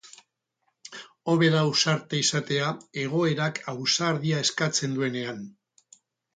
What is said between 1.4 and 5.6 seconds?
da ausarta izatea egoerak ausardia eskatzen duenean.